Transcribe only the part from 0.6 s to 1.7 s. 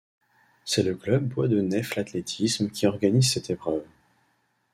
C'est le club Bois de